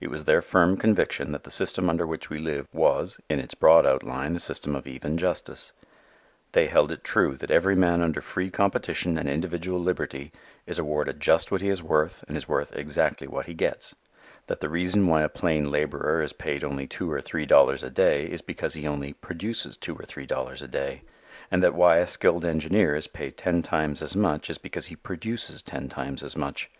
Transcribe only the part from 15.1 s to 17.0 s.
a plain laborer is paid only